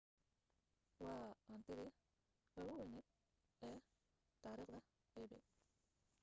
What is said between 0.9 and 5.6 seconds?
waa hantidii ugu weyneed ee taariikhda ebay